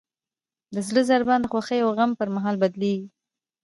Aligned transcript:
د 0.73 0.75
زړه 0.87 1.01
ضربان 1.09 1.39
د 1.41 1.45
خوښۍ 1.51 1.79
او 1.85 1.89
غم 1.97 2.11
پر 2.19 2.27
مهال 2.35 2.55
بدلېږي. 2.63 3.07